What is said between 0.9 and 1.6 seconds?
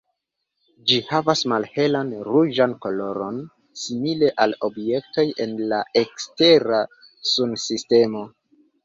Ĝi havas